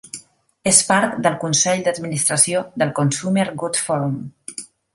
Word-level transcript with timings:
És 0.69 0.79
part 0.87 1.19
del 1.27 1.35
consell 1.43 1.83
d'administració 1.89 2.63
del 2.83 2.95
Consumer 3.01 3.47
Goods 3.65 3.87
Forum. 3.91 4.21